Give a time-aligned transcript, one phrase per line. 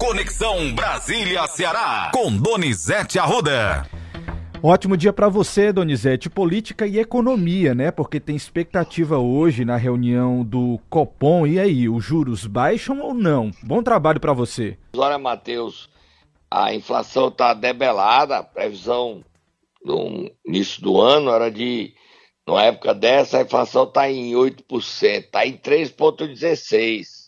[0.00, 3.86] Conexão Brasília-Ceará, com Donizete Arruda.
[4.62, 6.30] Ótimo dia para você, Donizete.
[6.30, 7.90] Política e economia, né?
[7.90, 11.46] Porque tem expectativa hoje na reunião do Copom.
[11.46, 13.50] E aí, os juros baixam ou não?
[13.62, 14.78] Bom trabalho para você.
[14.96, 15.90] Olha, Matheus,
[16.50, 18.38] a inflação está debelada.
[18.38, 19.22] A previsão
[19.84, 21.92] no início do ano era de,
[22.48, 27.19] na época dessa, a inflação está em 8%, está em 3,16%.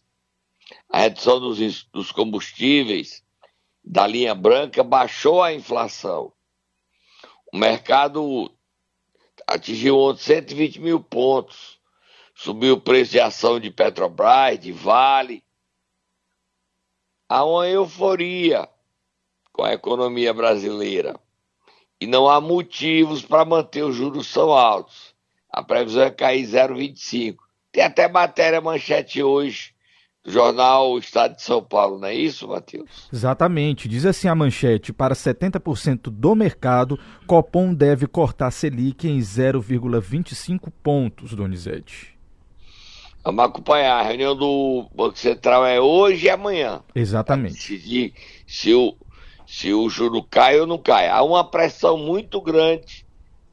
[0.92, 3.24] A redução dos, dos combustíveis
[3.82, 6.30] da linha branca baixou a inflação.
[7.50, 8.52] O mercado
[9.46, 11.80] atingiu ontem 120 mil pontos.
[12.34, 15.42] Subiu o preço de ação de Petrobras, de Vale.
[17.26, 18.68] Há uma euforia
[19.50, 21.18] com a economia brasileira.
[21.98, 25.14] E não há motivos para manter os juros tão altos.
[25.48, 27.38] A previsão é cair 0,25.
[27.70, 29.71] Tem até matéria manchete hoje
[30.24, 33.08] Jornal Estado de São Paulo, não é isso, Matheus?
[33.12, 33.88] Exatamente.
[33.88, 41.34] Diz assim a manchete: para 70% do mercado, Copom deve cortar Selic em 0,25 pontos,
[41.34, 42.16] Donizete.
[43.24, 44.00] Vamos acompanhar.
[44.00, 46.82] A reunião do Banco Central é hoje e amanhã.
[46.94, 47.54] Exatamente.
[47.54, 48.14] Decidir
[48.46, 48.96] se o,
[49.46, 51.08] se o juro cai ou não cai.
[51.08, 53.04] Há uma pressão muito grande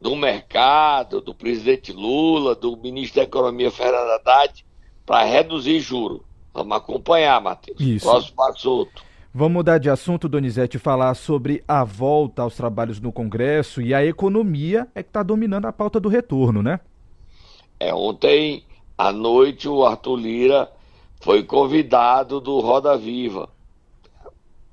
[0.02, 4.66] do mercado, do presidente Lula, do ministro da Economia Fernando Haddad,
[5.06, 6.28] para reduzir juros.
[6.59, 7.79] Vamos acompanhar, Matheus.
[7.79, 8.05] Isso.
[8.05, 9.03] Próximo assunto.
[9.33, 13.93] Vamos mudar de assunto, Donizete, e falar sobre a volta aos trabalhos no Congresso e
[13.93, 16.81] a economia é que está dominando a pauta do retorno, né?
[17.80, 18.65] É, ontem
[18.97, 20.69] à noite o Arthur Lira
[21.21, 23.49] foi convidado do Roda Viva.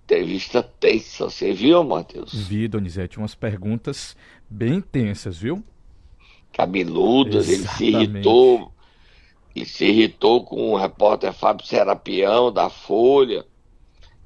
[0.04, 2.34] Entrevista tensa, você viu, Matheus?
[2.34, 4.16] Vi, Donizete, umas perguntas
[4.48, 5.62] bem tensas, viu?
[6.52, 7.84] Cabeludas, Exatamente.
[7.84, 8.72] ele se irritou
[9.56, 13.42] e se irritou com o repórter Fábio Serapião, da Folha.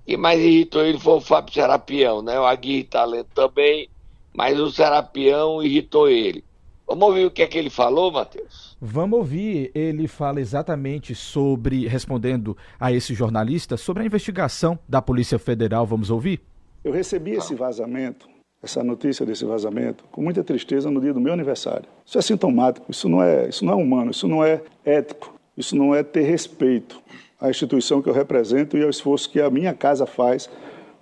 [0.05, 2.39] E mais irritou ele foi o Fábio Serapião, né?
[2.41, 3.89] O Aguirre Talento também,
[4.35, 6.43] mas o Serapião irritou ele.
[6.85, 8.77] Vamos ouvir o que é que ele falou, Matheus?
[8.81, 9.71] Vamos ouvir.
[9.73, 15.87] Ele fala exatamente sobre, respondendo a esse jornalista, sobre a investigação da Polícia Federal.
[15.87, 16.41] Vamos ouvir?
[16.83, 18.29] Eu recebi esse vazamento
[18.63, 21.89] essa notícia desse vazamento com muita tristeza no dia do meu aniversário.
[22.05, 25.75] Isso é sintomático, isso não é, isso não é humano, isso não é ético, isso
[25.75, 27.01] não é ter respeito
[27.41, 30.49] à instituição que eu represento e ao esforço que a minha casa faz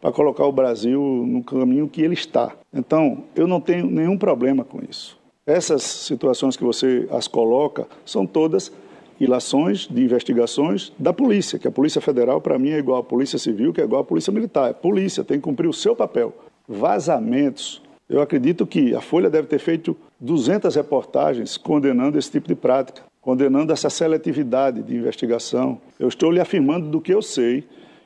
[0.01, 2.53] para colocar o Brasil no caminho que ele está.
[2.73, 5.19] Então, eu não tenho nenhum problema com isso.
[5.45, 8.71] Essas situações que você as coloca são todas
[9.19, 13.37] ilações de investigações da polícia, que a Polícia Federal, para mim, é igual à Polícia
[13.37, 14.71] Civil, que é igual à Polícia Militar.
[14.71, 16.33] É polícia, tem que cumprir o seu papel
[16.69, 17.83] vazamentos.
[18.09, 23.03] Eu acredito que a Folha deve ter feito 200 reportagens condenando esse tipo de prática,
[23.21, 25.81] condenando essa seletividade de investigação.
[25.99, 27.65] Eu estou lhe afirmando do que eu sei,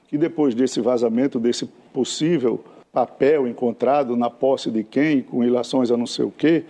[0.08, 2.62] que depois desse vazamento, desse possível
[2.92, 6.64] papel encontrado na posse de quem, com relações a não sei o quê,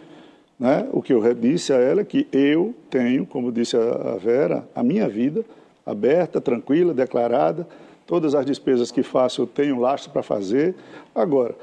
[0.58, 0.88] né?
[0.92, 4.82] o que eu disse a ela é que eu tenho, como disse a Vera, a
[4.82, 5.44] minha vida
[5.84, 7.66] aberta, tranquila, declarada,
[8.06, 10.76] todas as despesas que faço eu tenho lastro para fazer.
[11.12, 11.56] Agora,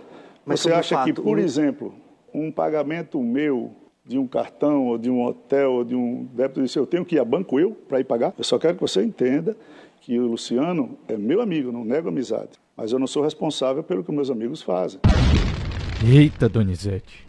[0.50, 1.94] mas Você acha fato, que, por exemplo,
[2.34, 3.72] um pagamento meu
[4.04, 7.18] de um cartão ou de um hotel ou de um débito disso, eu tenho que
[7.18, 8.34] ir a banco eu para ir pagar?
[8.36, 9.56] Eu só quero que você entenda
[10.02, 12.50] que o Luciano é meu amigo, não nego amizade.
[12.76, 15.00] Mas eu não sou responsável pelo que meus amigos fazem.
[16.04, 17.28] Eita, Donizete.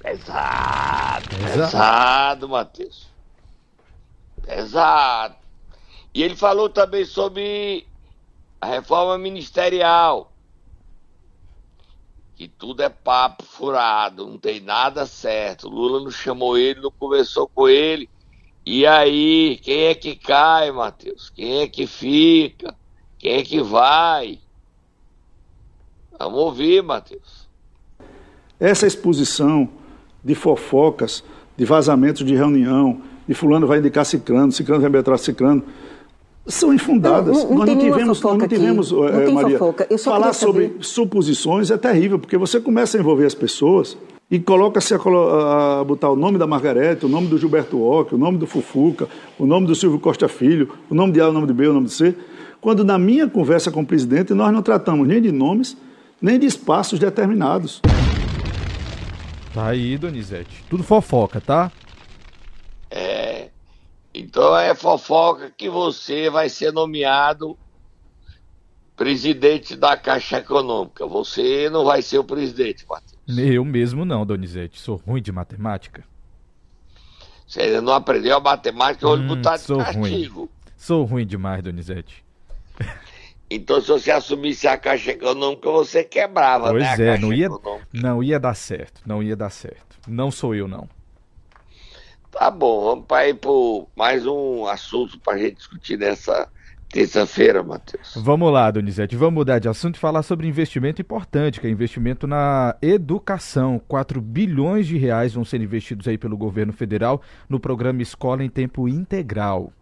[0.00, 3.08] Pesado, pesado, pesado Matheus.
[4.44, 5.36] Pesado.
[6.12, 7.86] E ele falou também sobre
[8.60, 10.32] a reforma ministerial
[12.36, 15.70] que tudo é papo furado, não tem nada certo.
[15.70, 18.08] Lula não chamou ele, não conversou com ele.
[18.64, 21.30] E aí, quem é que cai, Matheus?
[21.30, 22.74] Quem é que fica?
[23.18, 24.38] Quem é que vai?
[26.18, 27.48] Vamos ouvir, Matheus.
[28.60, 29.68] Essa exposição
[30.22, 31.24] de fofocas,
[31.56, 35.64] de vazamentos de reunião, de fulano vai indicar ciclano, ciclano vai entrar ciclano,
[36.46, 37.36] são infundadas.
[37.36, 39.58] Não, não, nós, não tivemos, não tivemos, não é, Maria,
[40.02, 43.96] falar sobre suposições é terrível, porque você começa a envolver as pessoas
[44.30, 48.18] e coloca-se a, a, botar o nome da Margarete, o nome do Gilberto Ock, o
[48.18, 49.08] nome do Fufuca,
[49.38, 51.72] o nome do Silvio Costa Filho, o nome de A, o nome de B, o
[51.72, 52.14] nome de C,
[52.60, 55.76] quando na minha conversa com o presidente nós não tratamos nem de nomes,
[56.20, 57.80] nem de espaços determinados.
[59.52, 60.64] Tá aí, Donizete.
[60.68, 61.72] Tudo fofoca, tá?
[64.18, 67.54] Então é fofoca que você vai ser nomeado
[68.96, 71.06] presidente da Caixa Econômica.
[71.06, 73.14] Você não vai ser o presidente, Matheus.
[73.28, 74.80] Eu mesmo não, Donizete.
[74.80, 76.02] Sou ruim de matemática.
[77.46, 80.40] Você ainda não aprendeu a matemática, eu vou hum, botar de sou castigo.
[80.40, 80.48] Ruim.
[80.78, 82.24] Sou ruim demais, Donizete.
[83.48, 86.96] Então, se você assumisse a Caixa Econômica, você quebrava, pois né?
[86.96, 87.48] Pois é, não ia,
[87.92, 90.00] não ia dar certo, não ia dar certo.
[90.08, 90.88] Não sou eu, não.
[92.38, 93.38] Tá bom, vamos para ir
[93.96, 96.46] mais um assunto para a gente discutir nessa
[96.90, 98.12] terça-feira, Matheus.
[98.14, 102.26] Vamos lá, Donizete, vamos mudar de assunto e falar sobre investimento importante, que é investimento
[102.26, 103.80] na educação.
[103.88, 108.50] 4 bilhões de reais vão ser investidos aí pelo governo federal no programa Escola em
[108.50, 109.72] Tempo Integral.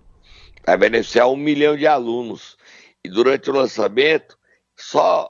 [0.65, 2.57] Vai beneficiar um milhão de alunos.
[3.05, 4.39] E durante o lançamento,
[4.77, 5.29] só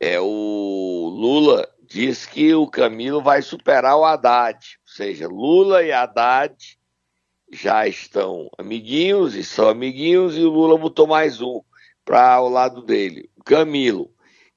[0.00, 4.58] é, o Lula diz que o Camilo vai superar o Haddad.
[4.94, 6.78] Seja, Lula e Haddad
[7.50, 11.62] já estão amiguinhos e são amiguinhos, e o Lula botou mais um
[12.04, 14.14] para o lado dele, Camilo.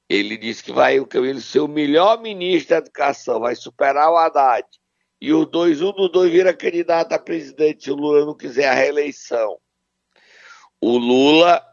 [0.08, 4.16] Ele disse que vai o Camilo ser o melhor ministro da educação, vai superar o
[4.16, 4.68] Haddad.
[5.20, 8.68] E os dois, um dos dois vira candidato a presidente se o Lula não quiser
[8.68, 9.58] a reeleição.
[10.80, 11.66] O Lula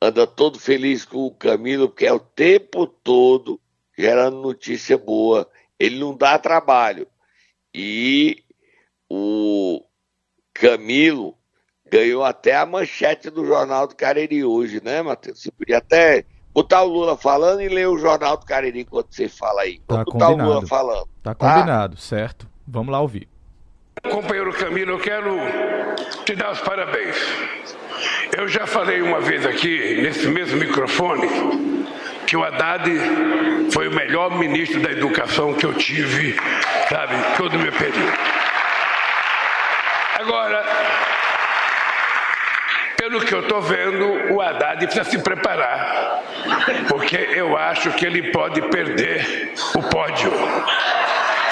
[0.00, 3.60] anda todo feliz com o Camilo, porque é o tempo todo
[3.98, 5.50] gerando notícia boa.
[5.78, 7.06] Ele não dá trabalho.
[7.74, 8.42] E
[9.08, 9.82] o
[10.52, 11.36] Camilo
[11.90, 15.42] ganhou até a manchete do Jornal do Cariri hoje, né, Matheus?
[15.42, 19.28] Você podia até botar o Lula falando e ler o Jornal do Cariri enquanto você
[19.28, 19.80] fala aí.
[19.86, 20.50] Tá botar combinado.
[20.50, 21.08] o Lula falando.
[21.22, 22.48] Tá, tá combinado, certo.
[22.66, 23.28] Vamos lá ouvir.
[24.10, 25.36] Companheiro Camilo, eu quero
[26.24, 27.16] te dar os parabéns.
[28.36, 31.26] Eu já falei uma vez aqui, nesse mesmo microfone,
[32.26, 32.90] que o Haddad
[33.72, 36.36] foi o melhor ministro da educação que eu tive,
[36.88, 38.18] sabe, todo o meu período.
[40.18, 40.64] Agora,
[42.96, 46.22] pelo que eu estou vendo, o Haddad precisa se preparar,
[46.88, 50.32] porque eu acho que ele pode perder o pódio.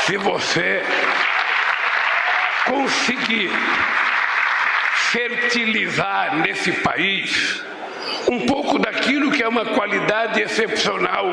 [0.07, 0.83] Se você
[2.65, 3.51] conseguir
[5.11, 7.63] fertilizar nesse país
[8.31, 11.27] um pouco daquilo que é uma qualidade excepcional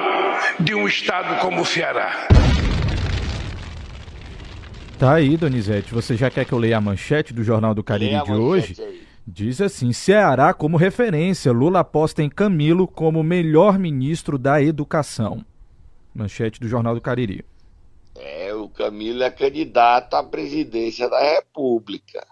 [0.59, 2.27] de um estado como o Ceará.
[4.97, 5.93] Tá aí, Donizete.
[5.93, 8.75] Você já quer que eu leia a manchete do Jornal do Cariri de hoje?
[8.79, 9.03] Aí.
[9.25, 11.51] Diz assim: Ceará como referência.
[11.51, 15.45] Lula aposta em Camilo como melhor ministro da educação.
[16.13, 17.45] Manchete do Jornal do Cariri.
[18.15, 22.25] É, o Camilo é candidato à presidência da República.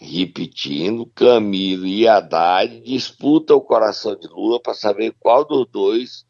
[0.00, 6.24] Repetindo, Camilo e Haddad disputam o coração de Lula para saber qual dos dois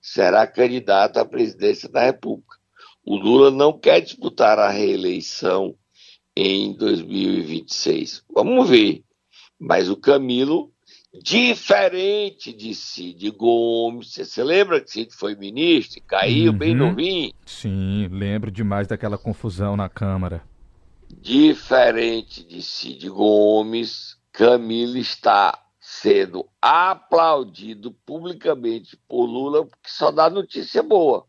[0.00, 2.56] será candidato à presidência da República.
[3.04, 5.76] O Lula não quer disputar a reeleição
[6.36, 8.24] em 2026.
[8.34, 9.04] Vamos ver.
[9.58, 10.72] Mas o Camilo,
[11.14, 16.58] diferente de Cid Gomes, você se lembra que Cid foi ministro e caiu uhum.
[16.58, 17.32] bem novinho?
[17.46, 20.42] Sim, lembro demais daquela confusão na Câmara.
[21.08, 30.82] Diferente de Cid Gomes, Camilo está sendo aplaudido publicamente por Lula, porque só dá notícia
[30.82, 31.24] boa.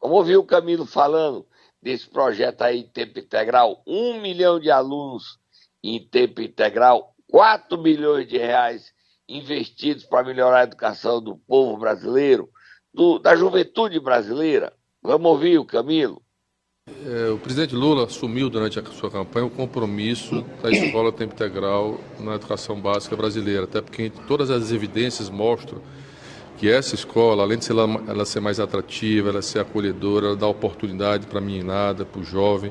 [0.00, 1.46] Vamos ouvir o Camilo falando
[1.82, 3.82] desse projeto aí em tempo integral.
[3.86, 5.38] Um milhão de alunos
[5.82, 8.92] em tempo integral, 4 milhões de reais
[9.28, 12.48] investidos para melhorar a educação do povo brasileiro,
[12.94, 14.72] do, da juventude brasileira.
[15.02, 16.22] Vamos ouvir o Camilo.
[16.88, 22.00] É, o presidente Lula assumiu durante a sua campanha o compromisso da escola tempo integral
[22.20, 25.80] na educação básica brasileira, até porque todas as evidências mostram
[26.56, 30.46] que essa escola, além de ser ela, ser mais atrativa, ela ser acolhedora, ela dá
[30.46, 32.70] oportunidade para a meninada, para o jovem,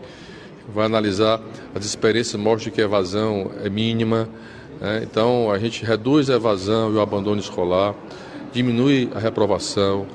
[0.73, 1.41] vai analisar
[1.73, 4.29] as experiências mostram que a evasão é mínima,
[4.79, 5.01] né?
[5.03, 7.93] então a gente reduz a evasão e o abandono escolar,
[8.53, 10.07] diminui a reprovação,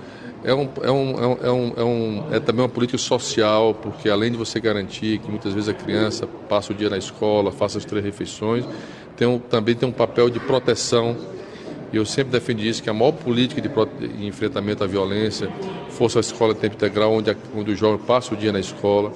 [0.43, 3.75] é, um, é, um, é, um, é, um, é, um, é também uma política social,
[3.75, 7.53] porque além de você garantir que muitas vezes a criança passa o dia na escola,
[7.53, 8.65] faça as três refeições,
[9.17, 11.17] tem um, também tem um papel de proteção
[11.93, 15.51] e eu sempre defendi isso, que a maior política de, de enfrentamento à violência
[15.91, 19.13] fosse a escola tempo integral, onde, a, onde o jovem passa o dia na escola.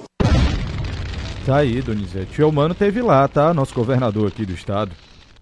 [1.45, 2.43] Tá aí, Donizete.
[2.43, 3.53] O Mano teve lá, tá?
[3.53, 4.91] Nosso governador aqui do estado.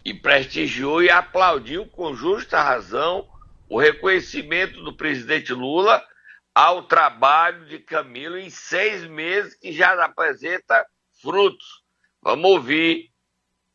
[0.05, 3.25] E prestigiou e aplaudiu com justa razão
[3.73, 6.05] o reconhecimento do presidente Lula
[6.53, 10.85] ao trabalho de Camilo em seis meses que já apresenta
[11.19, 11.81] frutos.
[12.21, 13.09] Vamos ouvir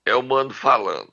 [0.07, 1.13] é o Mano falando.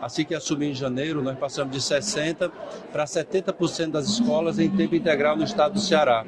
[0.00, 2.50] Assim que assumi em janeiro, nós passamos de 60%
[2.90, 6.24] para 70% das escolas em tempo integral no estado do Ceará.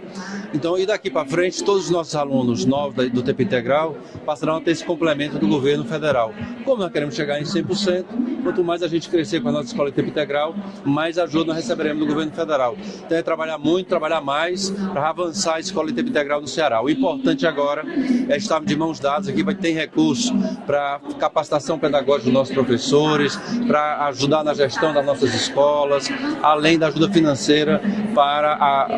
[0.52, 4.60] Então, e daqui para frente, todos os nossos alunos novos do tempo integral passarão a
[4.60, 6.32] ter esse complemento do governo federal.
[6.64, 8.04] Como nós queremos chegar em 100%,
[8.42, 10.54] quanto mais a gente crescer com a nossa escola de tempo integral,
[10.84, 12.76] mais ajuda nós receberemos do governo federal.
[13.04, 16.82] Então é trabalhar muito, trabalhar mais para avançar a escola de tempo integral no Ceará.
[16.82, 17.84] O importante agora
[18.28, 20.32] é estar de mãos dadas aqui, vai ter recurso
[20.66, 26.08] para capacitação pedagógica dos nossos professores, para ajudar na gestão das nossas escolas,
[26.42, 27.80] além da ajuda financeira
[28.14, 28.88] para a,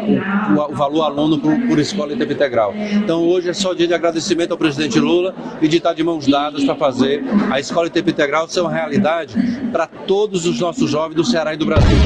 [0.58, 2.74] o, o, valor aluno por, por escola de tempo integral.
[2.74, 6.26] Então hoje é só dia de agradecimento ao presidente Lula e de estar de mãos
[6.26, 9.34] dadas para fazer a escola de tempo integral ser uma realidade
[9.72, 11.96] para todos os nossos jovens do Ceará e do Brasil.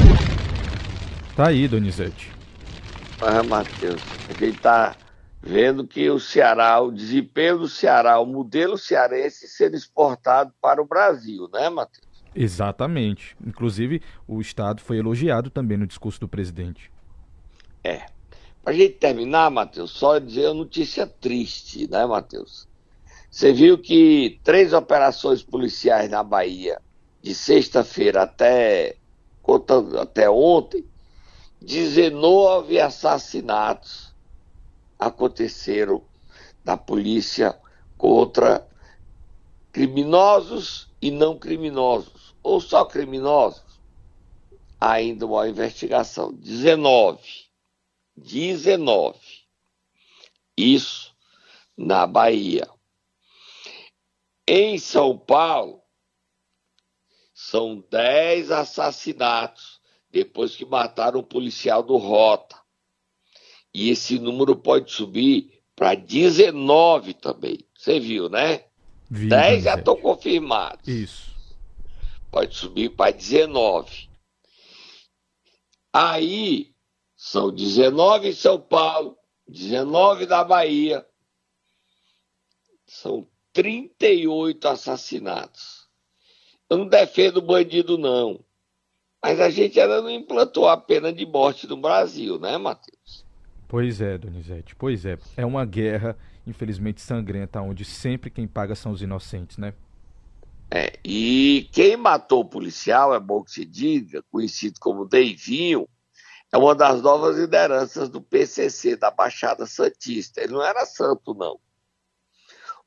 [1.35, 2.31] Tá aí, Donizete.
[3.21, 4.95] Ah, Matheus, a gente está
[5.41, 10.85] vendo que o Ceará, o desempenho do Ceará, o modelo cearense sendo exportado para o
[10.85, 12.10] Brasil, né, Matheus?
[12.33, 13.35] Exatamente.
[13.45, 16.91] Inclusive, o Estado foi elogiado também no discurso do presidente.
[17.83, 18.05] É.
[18.63, 22.67] Para a gente terminar, Matheus, só dizer uma notícia triste, né, Matheus?
[23.29, 26.79] Você viu que três operações policiais na Bahia,
[27.21, 28.97] de sexta-feira até,
[29.99, 30.85] até ontem,
[31.61, 34.13] 19 assassinatos
[34.99, 36.03] aconteceram
[36.63, 37.57] da polícia
[37.97, 38.67] contra
[39.71, 43.79] criminosos e não criminosos, ou só criminosos.
[44.79, 46.33] Ainda uma investigação.
[46.33, 47.21] 19.
[48.15, 49.19] 19.
[50.57, 51.15] Isso
[51.77, 52.69] na Bahia.
[54.47, 55.81] Em São Paulo,
[57.33, 62.59] são 10 assassinatos depois que mataram o policial do Rota.
[63.73, 67.65] E esse número pode subir para 19 também.
[67.75, 68.65] Você viu, né?
[69.13, 70.87] Vi, 10 já estão confirmados.
[70.87, 71.35] Isso.
[72.31, 74.09] Pode subir para 19.
[75.91, 76.73] Aí
[77.13, 81.05] são 19 em São Paulo, 19 na Bahia.
[82.87, 85.89] São 38 assassinatos.
[86.69, 88.41] Eu não defendo bandido, não.
[89.21, 93.25] Mas a gente ainda não implantou a pena de morte no Brasil, né, Matheus?
[93.71, 95.17] Pois é, Donizete, pois é.
[95.37, 99.73] É uma guerra, infelizmente, sangrenta, onde sempre quem paga são os inocentes, né?
[100.69, 105.87] É, e quem matou o policial, é bom que se diga, conhecido como Deivinho,
[106.51, 110.41] é uma das novas lideranças do PCC, da Baixada Santista.
[110.41, 111.57] Ele não era santo, não.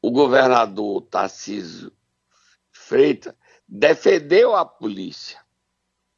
[0.02, 1.90] O governador Tarcísio
[2.70, 3.32] Freitas
[3.66, 5.40] defendeu a polícia,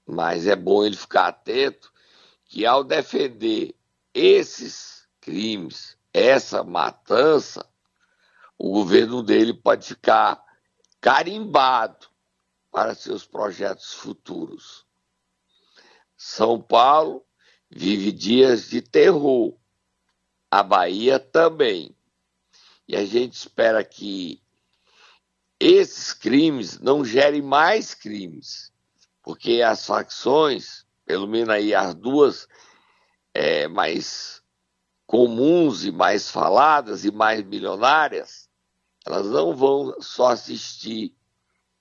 [0.04, 1.92] mas é bom ele ficar atento
[2.46, 3.75] que ao defender
[4.16, 7.68] esses crimes, essa matança,
[8.56, 10.42] o governo dele pode ficar
[11.02, 12.06] carimbado
[12.70, 14.86] para seus projetos futuros.
[16.16, 17.26] São Paulo
[17.68, 19.54] vive dias de terror,
[20.50, 21.94] a Bahia também.
[22.88, 24.42] E a gente espera que
[25.60, 28.72] esses crimes não gerem mais crimes,
[29.22, 32.48] porque as facções, pelo menos aí as duas
[33.36, 34.42] é, mais
[35.06, 38.48] comuns e mais faladas e mais milionárias,
[39.04, 41.14] elas não vão só assistir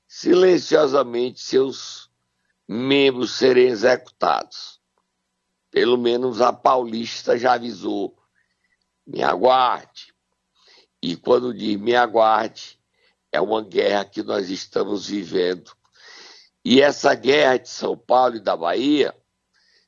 [0.05, 2.11] silenciosamente seus
[2.67, 4.81] membros serem executados.
[5.71, 8.17] Pelo menos a paulista já avisou.
[9.07, 10.13] Me aguarde.
[11.01, 12.77] E quando diz me aguarde,
[13.31, 15.71] é uma guerra que nós estamos vivendo.
[16.65, 19.15] E essa guerra de São Paulo e da Bahia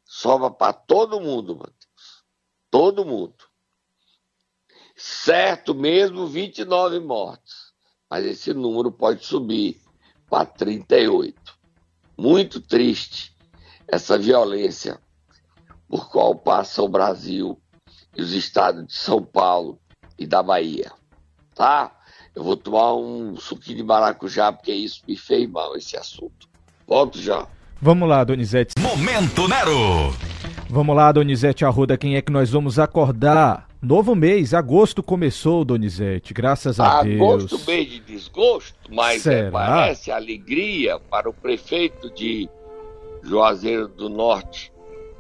[0.08, 2.24] sobra para todo mundo, Matheus.
[2.72, 3.36] Todo mundo.
[4.96, 7.74] Certo mesmo, 29 mortes.
[8.10, 9.82] Mas esse número pode subir
[10.30, 11.58] para 38.
[12.18, 13.36] Muito triste
[13.88, 15.00] essa violência
[15.88, 17.62] por qual passa o Brasil
[18.16, 19.80] e os estados de São Paulo
[20.18, 20.92] e da Bahia.
[21.54, 21.96] Tá?
[22.34, 26.48] Eu vou tomar um suquinho de maracujá, porque isso me fez mal, esse assunto.
[26.86, 27.48] Volto já.
[27.82, 28.74] Vamos lá, Donizete.
[28.80, 30.14] Momento Nero.
[30.70, 33.68] Vamos lá, Donizete Arruda, quem é que nós vamos acordar?
[33.82, 37.54] Novo mês, agosto começou, Donizete, graças a agosto, Deus.
[37.54, 42.50] Agosto, mês de desgosto, mas é, parece alegria para o prefeito de
[43.24, 44.72] Juazeiro do Norte.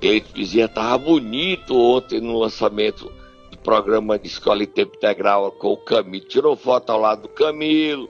[0.02, 3.12] Cleito Bezerra estava bonito ontem no lançamento
[3.52, 6.26] do programa de Escola em Tempo Integral com o Camilo.
[6.26, 8.10] Tirou foto ao lado do Camilo,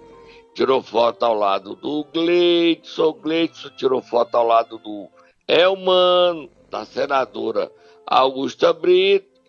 [0.58, 5.08] tirou foto ao lado do Gleidson, Gleidson tirou foto ao lado do
[5.48, 7.72] Elmano, da senadora
[8.08, 9.40] Augusta Brito,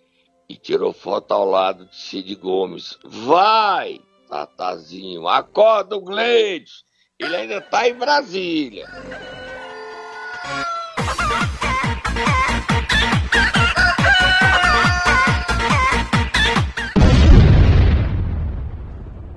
[0.47, 2.99] e tirou foto ao lado de Cid Gomes.
[3.03, 3.99] Vai,
[4.29, 6.85] Tatazinho, acorda o Gleidson,
[7.19, 8.87] ele ainda está em Brasília.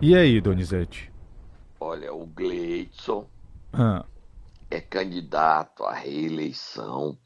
[0.01, 1.10] E aí, Donizete?
[1.83, 3.27] Olha, o Gleidson
[3.73, 4.05] ah.
[4.69, 7.17] é candidato à reeleição,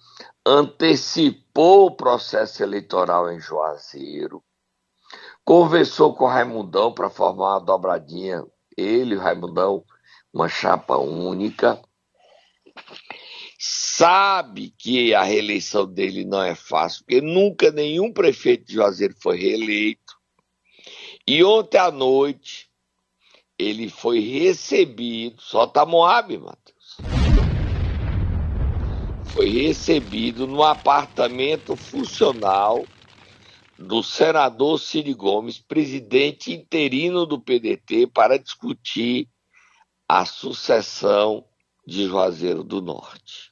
[0.46, 4.42] antecipou o processo eleitoral em Juazeiro,
[5.44, 8.46] conversou com o Raimundão para formar uma dobradinha,
[8.78, 9.84] ele e o Raimundão,
[10.34, 11.82] uma chapa única,
[13.60, 19.36] sabe que a reeleição dele não é fácil, porque nunca nenhum prefeito de Juazeiro foi
[19.38, 20.16] reeleito.
[21.28, 22.65] E ontem à noite
[23.58, 26.98] ele foi recebido, só tá Moab, Matheus.
[29.26, 32.86] Foi recebido no apartamento funcional
[33.78, 39.28] do senador Ciro Gomes, presidente interino do PDT, para discutir
[40.08, 41.46] a sucessão
[41.86, 43.52] de Juazeiro do Norte.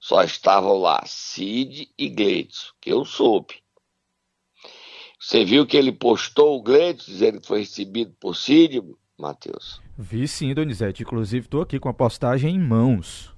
[0.00, 3.61] Só estavam lá Cid e Gleitson, que eu soube.
[5.22, 8.82] Você viu que ele postou o Gleitson dizendo que foi recebido por Cid,
[9.16, 9.80] Matheus?
[9.96, 11.04] Vi sim, Donizete.
[11.04, 13.32] Inclusive, estou aqui com a postagem em mãos.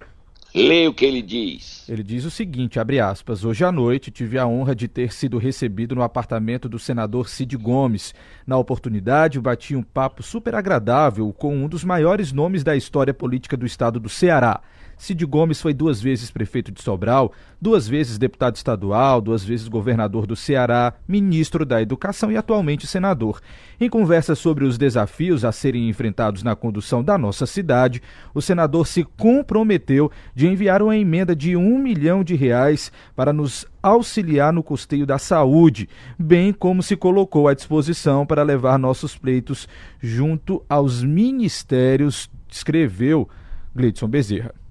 [0.55, 1.87] Leia o que ele diz.
[1.87, 5.37] Ele diz o seguinte, abre aspas, hoje à noite tive a honra de ter sido
[5.37, 8.15] recebido no apartamento do senador Cid Gomes.
[8.47, 13.59] Na oportunidade, bati um papo super agradável com um dos maiores nomes da história política
[13.59, 14.63] do estado do Ceará.
[14.97, 20.27] Cid Gomes foi duas vezes prefeito de Sobral, duas vezes deputado estadual, duas vezes governador
[20.27, 23.41] do Ceará, ministro da Educação e atualmente senador.
[23.81, 28.87] Em conversa sobre os desafios a serem enfrentados na condução da nossa cidade, o senador
[28.87, 34.63] se comprometeu de enviar uma emenda de um milhão de reais para nos auxiliar no
[34.63, 39.69] custeio da saúde, bem como se colocou à disposição para levar nossos pleitos
[40.01, 43.29] junto aos ministérios, escreveu
[43.75, 44.64] Gleidson Bezerra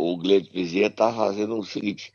[0.00, 2.12] o Gleito Bezerra tá fazendo o seguinte,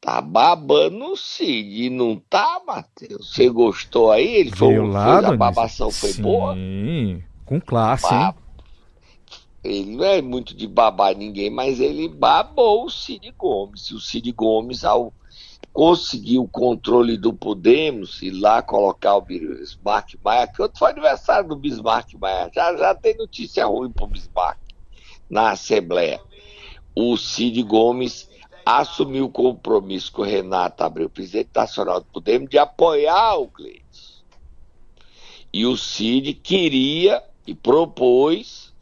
[0.00, 3.32] tá babando o Cid, não tá, Matheus?
[3.32, 4.36] Você gostou aí?
[4.36, 6.54] Ele foi, lá, a babação foi Sim, boa?
[6.54, 8.34] Sim, com classe, hein?
[9.62, 13.90] Ele não é muito de babar ninguém, mas ele babou o Cid Gomes.
[13.90, 15.12] E o Cid Gomes, ao
[15.70, 21.48] conseguir o controle do Podemos e lá colocar o Bismarck Maia, que outro foi aniversário
[21.48, 24.58] do Bismarck Maia, já, já tem notícia ruim pro Bismarck
[25.28, 26.20] na Assembleia
[26.94, 28.28] o Cid Gomes
[28.64, 33.84] assumiu o compromisso com o Renato Abreu, presidente nacional do Podemos, de apoiar o Cleiton.
[35.52, 38.72] E o Cid queria e propôs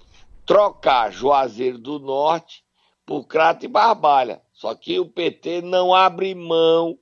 [0.44, 2.64] trocar Juazeiro do Norte
[3.06, 4.42] por Crato e Barbalha.
[4.52, 6.98] Só que o PT não abre mão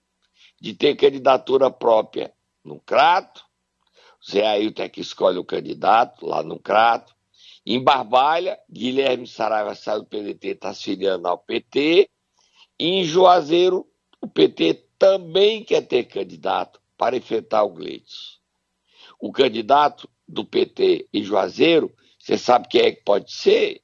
[0.61, 2.33] de ter candidatura própria
[2.65, 3.45] no Crato.
[4.31, 7.16] Zé Ailton é que escolhe o candidato lá no Crato.
[7.67, 12.09] Em Barbalha, Guilherme Saraiva saiu do PDT, está se filiando ao PT.
[12.79, 13.85] E em Juazeiro,
[14.21, 18.39] o PT também quer ter candidato para enfrentar o Gleitz.
[19.21, 23.81] O candidato do PT em Juazeiro, você sabe quem é que pode ser,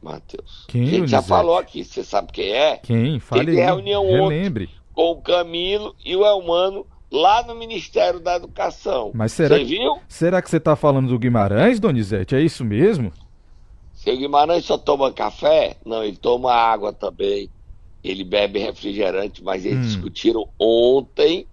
[0.00, 0.66] Matheus?
[0.68, 2.76] Quem, a gente já falou aqui, você sabe quem é?
[2.76, 3.18] Quem?
[3.18, 4.64] Fale Teve reunião relembre.
[4.64, 9.10] ontem com o Camilo e o Elmano lá no Ministério da Educação.
[9.12, 9.98] Mas será, você viu?
[10.08, 12.36] Será que você está falando do Guimarães, Donizete?
[12.36, 13.12] É isso mesmo?
[14.04, 15.78] Seu Guimarães só toma café?
[15.82, 17.48] Não, ele toma água também.
[18.02, 19.82] Ele bebe refrigerante, mas eles hum.
[19.82, 21.46] discutiram ontem.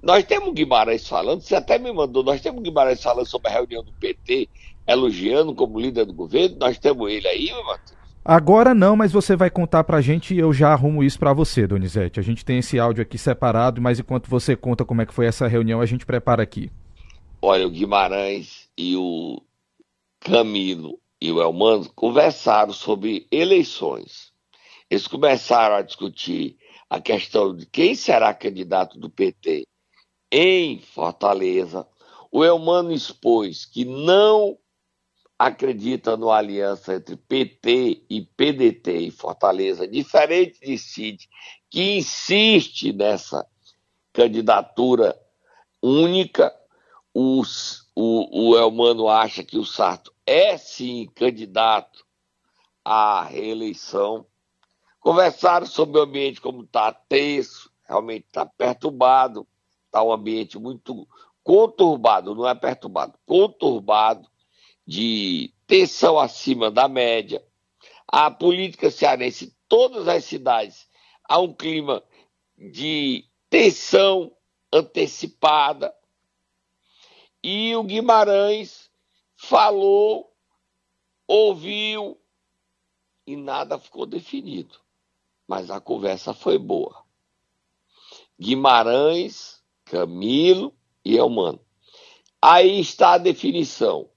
[0.00, 3.82] Nós temos Guimarães falando, você até me mandou, nós temos Guimarães falando sobre a reunião
[3.82, 4.48] do PT,
[4.86, 6.58] elogiando como líder do governo.
[6.60, 7.96] Nós temos ele aí, Matheus?
[8.24, 11.66] Agora não, mas você vai contar pra gente e eu já arrumo isso para você,
[11.66, 12.20] Donizete.
[12.20, 15.26] A gente tem esse áudio aqui separado, mas enquanto você conta como é que foi
[15.26, 16.70] essa reunião, a gente prepara aqui.
[17.42, 19.42] Olha, o Guimarães e o
[20.20, 24.32] Camilo e o Elmano conversaram sobre eleições.
[24.90, 26.56] Eles começaram a discutir
[26.88, 29.66] a questão de quem será candidato do PT
[30.30, 31.86] em Fortaleza.
[32.30, 34.58] O Elmano expôs que não
[35.38, 41.28] acredita numa aliança entre PT e PDT em Fortaleza, diferente de Cid,
[41.70, 43.46] que insiste nessa
[44.12, 45.18] candidatura
[45.82, 46.54] única.
[47.18, 52.04] Os, o, o Elmano acha que o Sarto é sim candidato
[52.84, 54.26] à reeleição.
[55.00, 59.48] Conversaram sobre o ambiente como está tenso, realmente está perturbado,
[59.86, 61.08] está um ambiente muito
[61.42, 64.28] conturbado, não é perturbado, conturbado,
[64.86, 67.42] de tensão acima da média.
[68.06, 70.86] A política cearense, todas as cidades,
[71.24, 72.02] há um clima
[72.58, 74.36] de tensão
[74.70, 75.95] antecipada.
[77.48, 78.90] E o Guimarães
[79.36, 80.34] falou,
[81.28, 82.18] ouviu
[83.24, 84.80] e nada ficou definido.
[85.46, 87.04] Mas a conversa foi boa.
[88.36, 91.60] Guimarães, Camilo e Elmano.
[92.42, 94.10] Aí está a definição.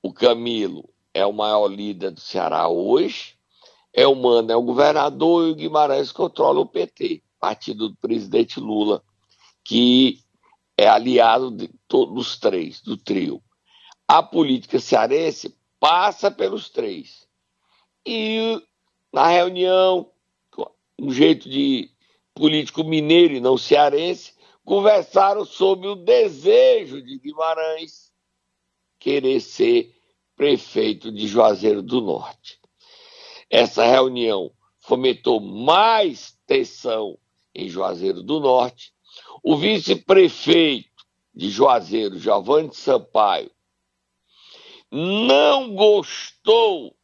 [0.00, 3.36] O Camilo é o maior líder do Ceará hoje.
[3.92, 9.02] Elmano é o governador e o Guimarães controla o PT, partido do presidente Lula,
[9.64, 10.22] que
[10.78, 13.42] é aliado de todos os três, do trio.
[14.06, 17.26] A política cearense passa pelos três.
[18.06, 18.62] E
[19.12, 20.10] na reunião,
[20.98, 21.90] um jeito de
[22.32, 24.32] político mineiro e não cearense,
[24.64, 28.12] conversaram sobre o desejo de Guimarães
[28.98, 29.92] querer ser
[30.36, 32.60] prefeito de Juazeiro do Norte.
[33.50, 37.18] Essa reunião fomentou mais tensão
[37.54, 38.92] em Juazeiro do Norte.
[39.42, 43.50] O vice-prefeito de Juazeiro, Giovanni Sampaio,
[44.90, 46.96] não gostou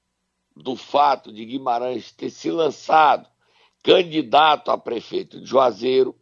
[0.56, 3.28] do fato de Guimarães ter se lançado
[3.82, 6.18] candidato a prefeito de Juazeiro,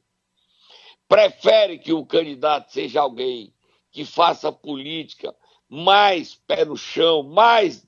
[1.09, 3.55] prefere que o candidato seja alguém
[3.93, 5.35] que faça política
[5.69, 7.87] mais pé no chão, mais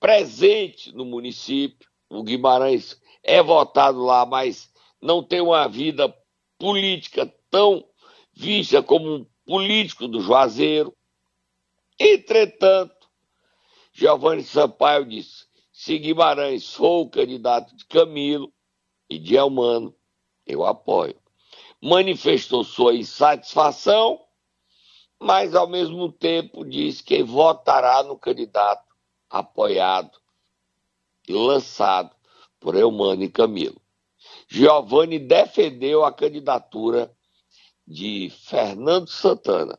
[0.00, 1.88] presente no município.
[2.10, 6.12] O Guimarães é votado lá, mas não tem uma vida
[6.58, 7.84] política tão
[8.32, 10.94] vista como um político do Juazeiro.
[11.98, 13.08] Entretanto,
[13.92, 18.52] Giovanni Sampaio disse: se Guimarães for o candidato de Camilo
[19.08, 19.94] e de Elmano,
[20.46, 21.16] eu apoio.
[21.80, 24.20] Manifestou sua insatisfação,
[25.20, 28.84] mas ao mesmo tempo disse que votará no candidato
[29.30, 30.18] apoiado
[31.28, 32.14] e lançado
[32.58, 33.80] por Elmano e Camilo.
[34.48, 37.16] Giovanni defendeu a candidatura
[37.88, 39.78] de Fernando Santana.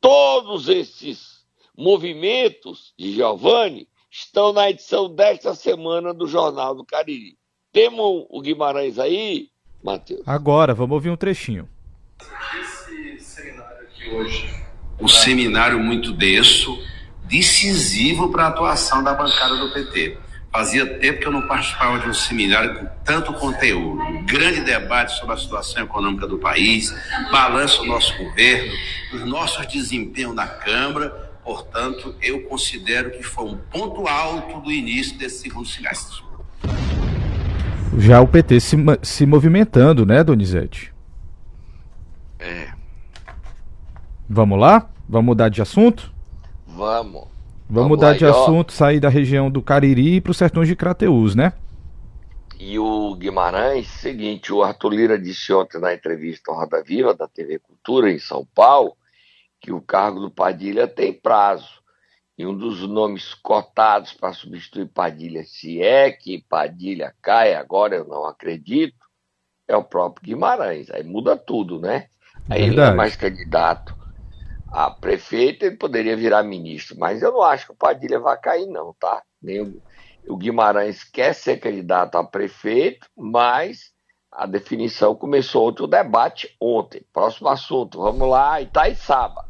[0.00, 1.44] Todos esses
[1.76, 7.38] movimentos de Giovanni estão na edição desta semana do Jornal do Cariri.
[7.72, 9.48] Temos o Guimarães aí,
[9.82, 10.22] Matheus?
[10.26, 11.68] Agora, vamos ouvir um trechinho.
[12.60, 14.64] Esse seminário aqui hoje,
[15.00, 16.78] um seminário muito denso,
[17.24, 20.18] decisivo para a atuação da bancada do PT.
[20.54, 24.00] Fazia tempo que eu não participava de um seminário com tanto conteúdo.
[24.00, 26.94] Um grande debate sobre a situação econômica do país,
[27.32, 28.72] balança o nosso governo,
[29.12, 31.10] os nossos desempenhos na Câmara.
[31.42, 36.22] Portanto, eu considero que foi um ponto alto do início desse segundo semestre.
[37.98, 40.94] Já o PT se, se movimentando, né, Donizete?
[42.38, 42.68] É.
[44.30, 44.88] Vamos lá?
[45.08, 46.14] Vamos mudar de assunto?
[46.64, 47.33] Vamos.
[47.68, 51.52] Vamos, mudar de assunto, sair da região do Cariri para os sertões de Crateús, né?
[52.58, 57.26] E o Guimarães, seguinte, o Arthur Lira disse ontem na entrevista ao Roda Viva da
[57.26, 58.96] TV Cultura em São Paulo
[59.60, 61.82] que o cargo do Padilha tem prazo.
[62.36, 68.04] E um dos nomes cotados para substituir Padilha, se é que Padilha cai, agora eu
[68.04, 69.06] não acredito,
[69.68, 70.90] é o próprio Guimarães.
[70.90, 72.08] Aí muda tudo, né?
[72.50, 72.62] Aí Verdade.
[72.62, 74.03] ele não é mais candidato
[74.74, 76.96] a prefeito, ele poderia virar ministro.
[76.98, 79.22] Mas eu não acho que o Padilha vai cair, não, tá?
[79.40, 79.80] Nem o,
[80.28, 83.92] o Guimarães quer ser candidato a prefeito, mas
[84.32, 87.02] a definição começou outro debate ontem.
[87.12, 89.44] Próximo assunto, vamos lá, Itaiçaba.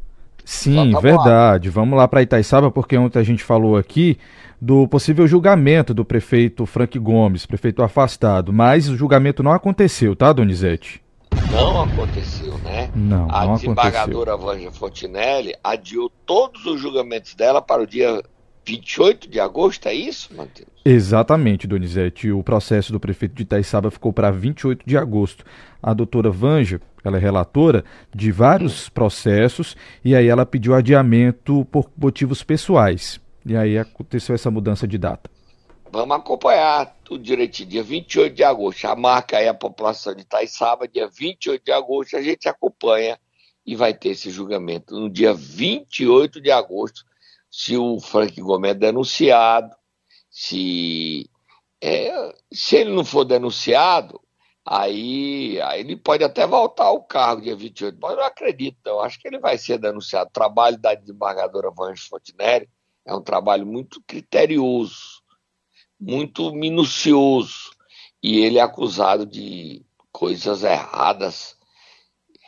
[0.45, 1.69] Sim, tá verdade.
[1.69, 1.75] Lá.
[1.75, 4.19] Vamos lá para Itaiçaba, porque ontem a gente falou aqui
[4.61, 10.35] do possível julgamento do prefeito Frank Gomes, prefeito afastado, mas o julgamento não aconteceu, tá,
[10.35, 11.03] Donizete?
[11.51, 12.44] Não aconteceu,
[12.75, 12.91] né?
[12.95, 18.23] Não, a não desembargadora Vanja Fontinelli adiou todos os julgamentos dela para o dia
[18.67, 20.69] 28 de agosto, é isso, Matheus?
[20.85, 22.33] Exatamente, Donizete.
[22.33, 25.45] O processo do prefeito de Itaiçaba ficou para 28 de agosto.
[25.83, 27.85] A doutora Vanja, ela é relatora
[28.15, 33.21] de vários processos e aí ela pediu adiamento por motivos pessoais.
[33.45, 35.34] E aí aconteceu essa mudança de data.
[35.95, 37.69] Vamos acompanhar tudo direitinho.
[37.69, 42.17] Dia 28 de agosto, a marca aí a população de Itaiçaba, dia 28 de agosto
[42.17, 43.17] a gente acompanha
[43.65, 44.99] e vai ter esse julgamento.
[44.99, 47.05] No dia 28 de agosto,
[47.49, 49.73] se o Frank Gomes é denunciado,
[50.29, 51.31] se,
[51.81, 54.21] é, se ele não for denunciado,
[54.67, 58.99] aí, aí ele pode até voltar ao cargo dia 28, mas eu não acredito, não.
[58.99, 60.29] Acho que ele vai ser denunciado.
[60.29, 62.69] O trabalho da desembargadora Vange Fontenelle
[63.07, 65.14] é um trabalho muito criterioso
[66.01, 67.71] muito minucioso
[68.23, 71.57] e ele é acusado de coisas erradas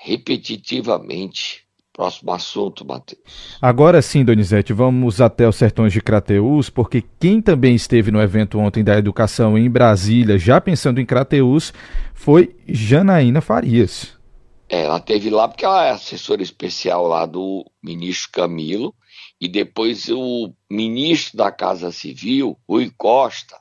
[0.02, 1.66] repetitivamente.
[1.92, 3.56] Próximo assunto, Matheus.
[3.60, 8.58] Agora sim, Donizete, vamos até os sertões de Crateús, porque quem também esteve no evento
[8.58, 11.72] ontem da educação em Brasília, já pensando em Crateús,
[12.12, 14.14] foi Janaína Farias.
[14.68, 18.94] É, ela teve lá porque ela é assessora especial lá do ministro Camilo
[19.40, 23.58] e depois o ministro da Casa Civil, Rui Costa,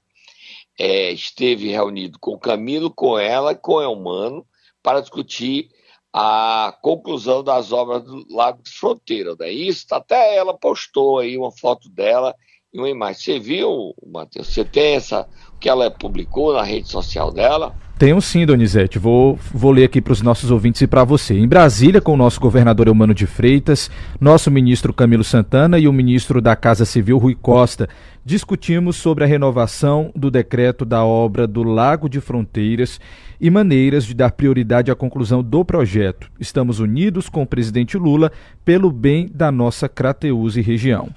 [0.78, 4.46] é, esteve reunido com Camilo, com ela e com Elmano
[4.82, 5.70] para discutir
[6.14, 9.36] a conclusão das obras do Lago de Fronteira.
[9.38, 9.52] Né?
[9.52, 12.34] Isso, até ela postou aí uma foto dela
[12.76, 13.22] e uma imagem.
[13.22, 14.48] Você viu, Matheus?
[14.48, 15.22] Você tem essa,
[15.56, 17.74] o que ela publicou na rede social dela?
[17.98, 19.00] Tenho sim, Donizete.
[19.00, 21.34] Vou, vou ler aqui para os nossos ouvintes e para você.
[21.34, 25.94] Em Brasília, com o nosso governador Eumano de Freitas, nosso ministro Camilo Santana e o
[25.94, 27.88] ministro da Casa Civil Rui Costa,
[28.26, 33.00] discutimos sobre a renovação do decreto da obra do Lago de Fronteiras
[33.40, 36.30] e maneiras de dar prioridade à conclusão do projeto.
[36.38, 38.30] Estamos unidos com o presidente Lula
[38.66, 41.10] pelo bem da nossa Crateús e região.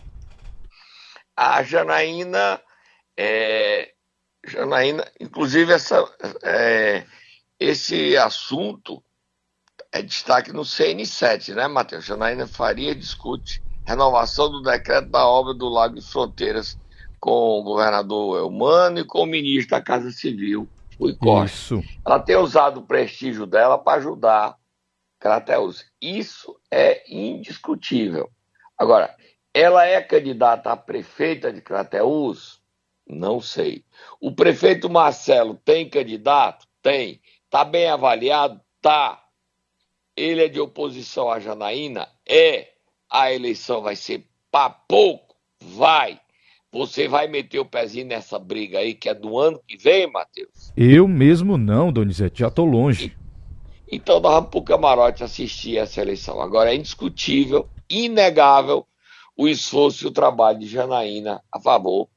[1.40, 2.61] A Janaína
[3.16, 3.92] é,
[4.44, 6.05] Janaína, inclusive essa,
[6.42, 7.05] é,
[7.59, 9.03] esse assunto
[9.92, 12.05] é destaque no CN7, né, Matheus?
[12.05, 16.79] Janaína Faria discute renovação do decreto da obra do Lago de Fronteiras
[17.18, 21.57] com o governador Elmano e com o ministro da Casa Civil, Rui Costa.
[21.57, 21.85] Isso.
[22.07, 24.57] Ela tem usado o prestígio dela para ajudar
[25.18, 25.85] Crateus.
[26.01, 28.31] Isso é indiscutível.
[28.77, 29.12] Agora,
[29.52, 32.61] ela é candidata a prefeita de Crateus?
[33.08, 33.84] Não sei.
[34.20, 36.66] O prefeito Marcelo tem candidato?
[36.82, 37.20] Tem.
[37.44, 38.61] Está bem avaliado?
[38.80, 39.24] Tá.
[40.16, 42.08] Ele é de oposição à Janaína?
[42.26, 42.68] É.
[43.11, 45.34] A eleição vai ser para pouco?
[45.61, 46.20] Vai.
[46.70, 50.70] Você vai meter o pezinho nessa briga aí que é do ano que vem, Matheus?
[50.76, 53.16] Eu mesmo não, Donizete, já estou longe.
[53.90, 56.42] Então nós vamos para o camarote assistir essa eleição.
[56.42, 58.87] Agora é indiscutível, inegável
[59.38, 62.09] o esforço e o trabalho de Janaína a favor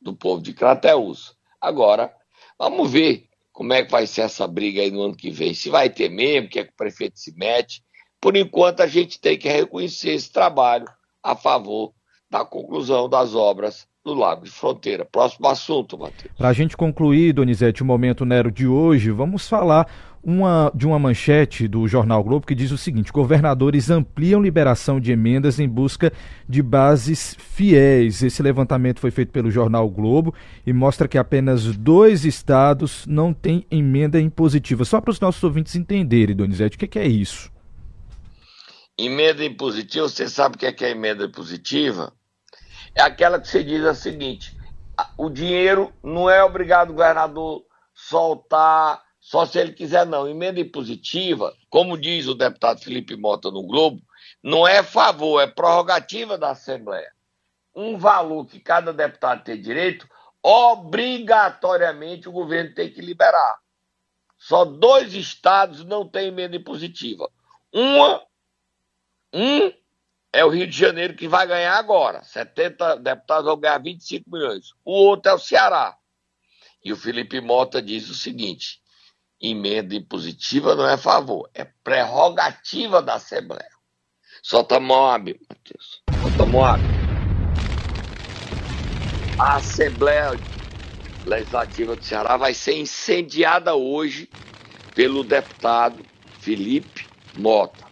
[0.00, 1.34] do povo de Crateus.
[1.58, 2.12] Agora,
[2.58, 5.54] vamos ver como é que vai ser essa briga aí no ano que vem.
[5.54, 7.82] Se vai ter mesmo, que é que o prefeito se mete.
[8.20, 10.86] Por enquanto, a gente tem que reconhecer esse trabalho
[11.22, 11.94] a favor
[12.30, 15.04] da conclusão das obras do Lago de Fronteira.
[15.04, 16.32] Próximo assunto, Matheus.
[16.36, 20.98] Para a gente concluir, Donizete, o Momento Nero de hoje, vamos falar uma, de uma
[20.98, 26.12] manchete do Jornal Globo que diz o seguinte: governadores ampliam liberação de emendas em busca
[26.48, 28.22] de bases fiéis.
[28.22, 30.34] Esse levantamento foi feito pelo Jornal Globo
[30.66, 34.84] e mostra que apenas dois estados não têm emenda impositiva.
[34.84, 37.50] Só para os nossos ouvintes entenderem, Donizete, o que, que é isso?
[38.98, 42.12] Emenda impositiva, você sabe o que é, que é emenda impositiva?
[42.94, 44.54] É aquela que você diz o seguinte:
[45.16, 47.62] o dinheiro não é obrigado o governador
[47.94, 50.26] soltar só se ele quiser, não.
[50.26, 54.02] Emenda impositiva, como diz o deputado Felipe Mota no Globo,
[54.42, 57.12] não é favor, é prorrogativa da Assembleia.
[57.72, 60.10] Um valor que cada deputado tem direito,
[60.42, 63.60] obrigatoriamente o governo tem que liberar.
[64.36, 67.30] Só dois estados não têm emenda impositiva.
[67.72, 68.26] Uma,
[69.32, 69.72] um
[70.32, 72.24] é o Rio de Janeiro que vai ganhar agora.
[72.24, 74.72] 70 deputados vão ganhar 25 milhões.
[74.84, 75.96] O outro é o Ceará.
[76.84, 78.79] E o Felipe Mota diz o seguinte:
[79.40, 83.70] emenda impositiva não é favor, é prerrogativa da Assembleia.
[84.42, 86.02] Solta Moab, Matheus.
[86.20, 86.82] Solta Moab.
[89.38, 90.32] A Assembleia
[91.26, 94.28] Legislativa do Ceará vai ser incendiada hoje
[94.94, 96.04] pelo deputado
[96.40, 97.86] Felipe Mota.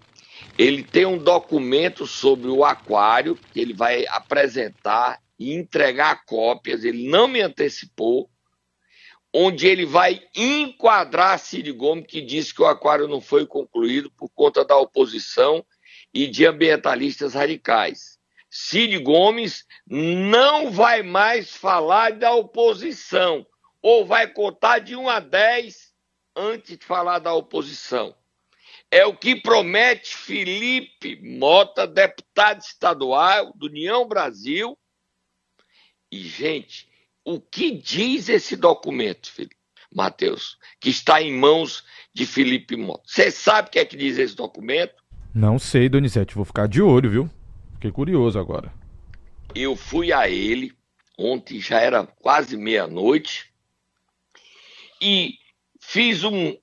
[0.56, 6.84] Ele tem um documento sobre o aquário que ele vai apresentar e entregar cópias.
[6.84, 8.28] Ele não me antecipou,
[9.32, 14.28] onde ele vai enquadrar Cid Gomes, que disse que o aquário não foi concluído por
[14.30, 15.64] conta da oposição
[16.12, 18.18] e de ambientalistas radicais.
[18.50, 23.46] Cid Gomes não vai mais falar da oposição,
[23.82, 25.92] ou vai contar de 1 a 10
[26.34, 28.16] antes de falar da oposição.
[28.90, 34.78] É o que promete Felipe Mota, deputado estadual do União Brasil.
[36.10, 36.87] E, gente,
[37.28, 39.54] o que diz esse documento, Felipe,
[39.94, 43.02] Matheus, que está em mãos de Felipe Mota?
[43.04, 44.94] Você sabe o que é que diz esse documento?
[45.34, 47.30] Não sei, Donizete, vou ficar de olho, viu?
[47.74, 48.72] Fiquei curioso agora.
[49.54, 50.72] Eu fui a ele,
[51.18, 53.52] ontem já era quase meia-noite,
[54.98, 55.34] e
[55.82, 56.56] fiz um.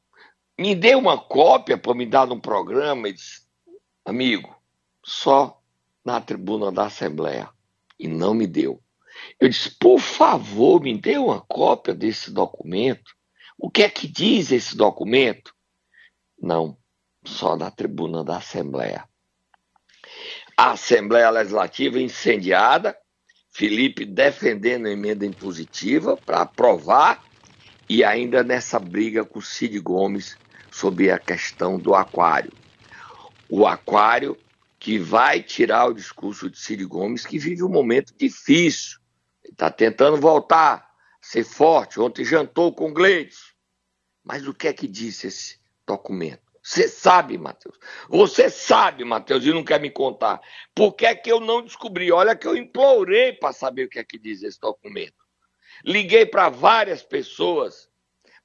[0.58, 3.44] Me deu uma cópia para me dar no programa e disse:
[4.04, 4.56] amigo,
[5.04, 5.62] só
[6.04, 7.50] na tribuna da Assembleia.
[8.00, 8.82] E não me deu.
[9.40, 13.12] Eu disse, por favor, me dê uma cópia desse documento.
[13.58, 15.54] O que é que diz esse documento?
[16.40, 16.78] Não,
[17.24, 19.08] só na tribuna da Assembleia.
[20.58, 22.98] A Assembleia Legislativa incendiada,
[23.52, 27.24] Felipe defendendo a emenda impositiva para aprovar
[27.88, 30.38] e ainda nessa briga com Cid Gomes
[30.72, 32.52] sobre a questão do aquário.
[33.50, 34.38] O aquário
[34.78, 39.00] que vai tirar o discurso de Cid Gomes, que vive um momento difícil
[39.50, 40.90] Está tentando voltar,
[41.22, 42.00] ser forte.
[42.00, 43.54] Ontem jantou com Gleides.
[44.24, 46.46] Mas o que é que disse esse documento?
[46.66, 47.78] Você sabe, Matheus.
[48.10, 50.42] Você sabe, Matheus, e não quer me contar.
[50.74, 52.12] Por que é que eu não descobri?
[52.12, 55.24] Olha que eu implorei para saber o que é que diz esse documento.
[55.84, 57.88] Liguei para várias pessoas,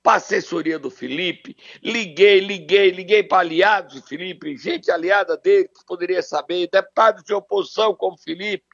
[0.02, 5.68] para a assessoria do Felipe, liguei, liguei, liguei para aliados do Felipe, gente aliada dele
[5.68, 8.66] que poderia saber, deputados de oposição como Felipe.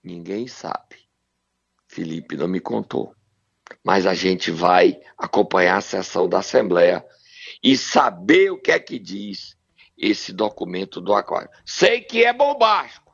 [0.00, 1.07] Ninguém sabe.
[1.98, 3.12] Felipe não me contou.
[3.82, 7.04] Mas a gente vai acompanhar a sessão da Assembleia
[7.60, 9.56] e saber o que é que diz
[9.98, 11.50] esse documento do Aquário.
[11.66, 13.12] Sei que é bombástico,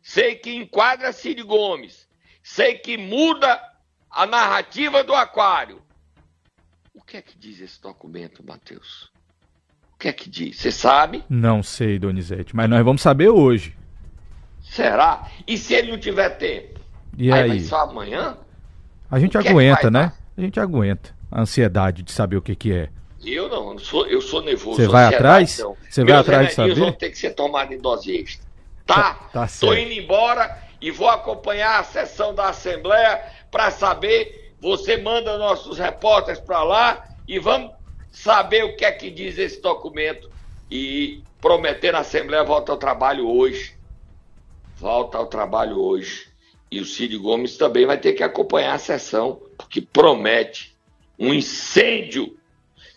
[0.00, 2.08] sei que enquadra Cid Gomes,
[2.40, 3.60] sei que muda
[4.08, 5.82] a narrativa do Aquário.
[6.94, 9.10] O que é que diz esse documento, Matheus?
[9.92, 10.56] O que é que diz?
[10.56, 11.24] Você sabe?
[11.28, 13.76] Não sei, Donizete, mas nós vamos saber hoje.
[14.62, 15.28] Será?
[15.48, 16.79] E se ele não tiver tempo?
[17.16, 17.50] E aí?
[17.52, 17.60] aí?
[17.60, 18.36] só amanhã?
[19.10, 20.12] A gente O é aguenta, vai né?
[20.36, 22.88] A gente aguenta a ansiedade de saber o que, que é.
[23.24, 24.76] Eu não, eu sou, eu sou nervoso.
[24.76, 25.58] Você vai atrás?
[25.58, 25.76] não.
[25.88, 26.74] Você vai atrás de saber?
[26.74, 28.46] vão ter que ser tomados em dose extra.
[28.86, 29.14] Tá?
[29.32, 29.76] Tá Tô certo.
[29.76, 33.20] indo embora e vou acompanhar a sessão da Assembleia
[33.50, 34.54] para saber.
[34.60, 37.72] Você manda nossos repórteres para lá e vamos
[38.10, 40.30] saber o que é que diz esse documento
[40.70, 43.74] e prometer na Assembleia volta ao trabalho hoje.
[44.76, 46.29] Volta ao trabalho hoje.
[46.70, 50.76] E o Cid Gomes também vai ter que acompanhar a sessão, porque promete
[51.18, 52.36] um incêndio,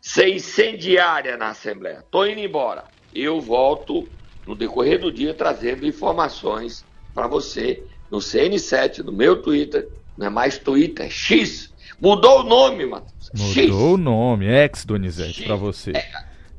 [0.01, 2.03] ser incendiária na Assembleia.
[2.11, 2.85] Tô indo embora.
[3.13, 4.07] Eu volto
[4.45, 9.87] no decorrer do dia trazendo informações para você no CN7, no meu Twitter.
[10.17, 11.73] Não é mais Twitter, é X.
[11.99, 13.31] Mudou o nome, Matheus.
[13.35, 13.69] X.
[13.69, 15.93] Mudou o nome, ex-Donizete, pra você.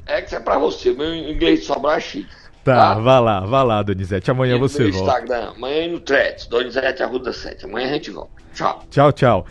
[0.07, 0.93] X é para você.
[0.93, 2.27] Meu inglês sobrar é X.
[2.65, 4.31] Tá, vá lá, vá lá, Donizete.
[4.31, 4.99] Amanhã E você volta.
[5.21, 7.67] Instagram, amanhã no Threads, Donizete Arruda 7.
[7.67, 8.31] Amanhã a gente volta.
[8.55, 8.83] Tchau.
[8.91, 9.47] Tchau, tchau.